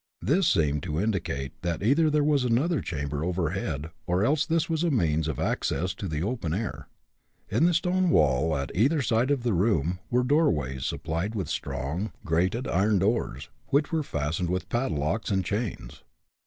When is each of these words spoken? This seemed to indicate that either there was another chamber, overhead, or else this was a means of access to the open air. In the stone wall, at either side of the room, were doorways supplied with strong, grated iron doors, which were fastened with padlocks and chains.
This 0.19 0.47
seemed 0.47 0.81
to 0.81 0.99
indicate 0.99 1.53
that 1.61 1.83
either 1.83 2.09
there 2.09 2.23
was 2.23 2.43
another 2.43 2.81
chamber, 2.81 3.23
overhead, 3.23 3.91
or 4.07 4.25
else 4.25 4.47
this 4.47 4.67
was 4.67 4.83
a 4.83 4.89
means 4.89 5.27
of 5.27 5.37
access 5.39 5.93
to 5.93 6.07
the 6.07 6.23
open 6.23 6.55
air. 6.55 6.87
In 7.51 7.67
the 7.67 7.73
stone 7.75 8.09
wall, 8.09 8.57
at 8.57 8.71
either 8.73 9.03
side 9.03 9.29
of 9.29 9.43
the 9.43 9.53
room, 9.53 9.99
were 10.09 10.23
doorways 10.23 10.87
supplied 10.87 11.35
with 11.35 11.49
strong, 11.49 12.13
grated 12.25 12.67
iron 12.67 12.97
doors, 12.97 13.49
which 13.67 13.91
were 13.91 14.01
fastened 14.01 14.49
with 14.49 14.69
padlocks 14.69 15.29
and 15.29 15.45
chains. 15.45 16.01